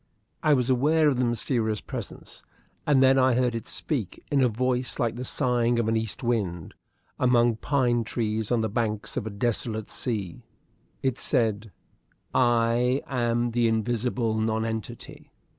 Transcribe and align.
I 0.41 0.55
was 0.55 0.67
aware 0.71 1.07
of 1.09 1.17
the 1.17 1.25
mysterious 1.25 1.79
presence, 1.79 2.43
and 2.87 3.03
then 3.03 3.19
I 3.19 3.35
heard 3.35 3.53
it 3.53 3.67
speak 3.67 4.23
in 4.31 4.41
a 4.41 4.47
voice 4.49 4.97
like 4.97 5.15
the 5.15 5.23
sighing 5.23 5.77
of 5.77 5.87
an 5.87 5.95
east 5.95 6.23
wind 6.23 6.73
among 7.19 7.57
pine 7.57 8.03
trees 8.03 8.51
on 8.51 8.61
the 8.61 8.67
banks 8.67 9.15
of 9.15 9.27
a 9.27 9.29
desolate 9.29 9.91
sea. 9.91 10.41
It 11.03 11.19
said: 11.19 11.71
"I 12.33 13.03
am 13.05 13.51
the 13.51 13.67
invisible 13.67 14.33
nonentity. 14.39 15.29